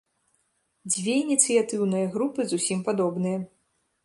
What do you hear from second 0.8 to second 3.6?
Дзве ініцыятыўныя групы зусім падобныя.